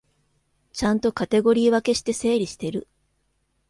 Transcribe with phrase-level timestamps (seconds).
[0.73, 2.87] ちゃんとカテゴリー分けして整理してる